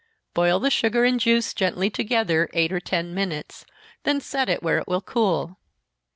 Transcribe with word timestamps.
Boil 0.33 0.59
the 0.59 0.71
sugar 0.71 1.03
and 1.03 1.19
juice 1.19 1.53
gently 1.53 1.87
together, 1.91 2.49
eight 2.53 2.71
or 2.73 2.79
ten 2.79 3.13
minutes, 3.13 3.67
then 4.01 4.19
set 4.19 4.49
it 4.49 4.63
where 4.63 4.79
it 4.79 4.87
will 4.87 4.99
cool. 4.99 5.59